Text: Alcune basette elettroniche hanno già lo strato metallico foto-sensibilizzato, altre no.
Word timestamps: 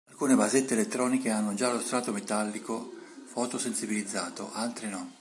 Alcune 0.09 0.33
basette 0.33 0.73
elettroniche 0.73 1.29
hanno 1.29 1.53
già 1.53 1.71
lo 1.71 1.79
strato 1.79 2.11
metallico 2.11 2.89
foto-sensibilizzato, 3.27 4.49
altre 4.51 4.87
no. 4.87 5.09